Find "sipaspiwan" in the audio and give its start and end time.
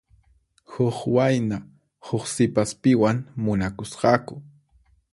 2.33-3.17